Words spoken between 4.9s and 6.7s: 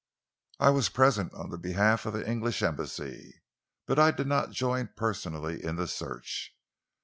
personally in the search.